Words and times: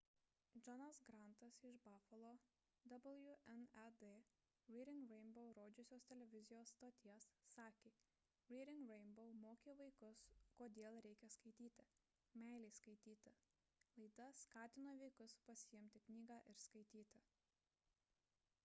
johnas 0.65 0.99
grantas 1.07 1.57
iš 1.71 1.75
bafalo 1.87 2.29
wned 2.85 3.09
reading 4.89 5.09
rainbow 5.11 5.49
rodžiusios 5.59 6.07
televizijos 6.13 6.71
stoties 6.73 7.27
sakė: 7.51 7.93
reading 8.53 8.89
rainbow 8.95 9.35
mokė 9.43 9.77
vaikus 9.83 10.23
kodėl 10.63 10.99
reikia 11.09 11.31
skaityti... 11.37 11.87
meilės 12.47 12.81
skaityti– 12.83 13.35
[laida] 14.07 14.31
skatino 14.47 14.97
vaikus 15.05 15.37
pasiimti 15.53 16.05
knygą 16.11 16.43
ir 16.55 16.63
skaityti 16.67 17.23